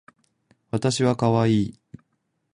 [0.71, 1.79] わたしはかわいい